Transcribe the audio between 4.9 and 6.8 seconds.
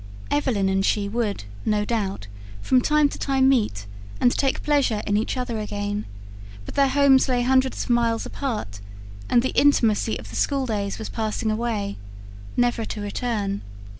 in each other again; but